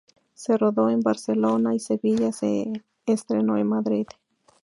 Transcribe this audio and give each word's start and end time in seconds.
Se 0.33 0.57
rodó 0.57 0.89
en 0.89 1.01
Barcelona 1.01 1.75
y 1.75 1.79
Sevilla 1.79 2.29
y 2.29 2.33
se 2.33 2.73
estrenó 3.05 3.57
en 3.59 3.67
Madrid. 3.67 4.07